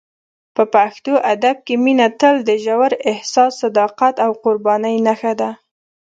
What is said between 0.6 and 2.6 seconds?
پښتو ادب کې مینه تل د